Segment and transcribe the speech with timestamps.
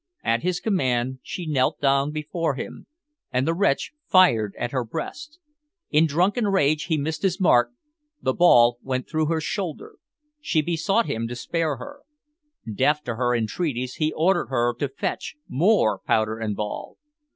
[0.23, 2.87] At his command she knelt down before him,
[3.31, 5.37] and the wretch fired at her breast.
[5.91, 7.69] In his drunken rage he missed his mark
[8.19, 9.97] the ball went through her shoulder.
[10.39, 11.99] She besought him to spare her.
[12.73, 16.97] Deaf to her entreaties, he ordered her to fetch more powder and ball.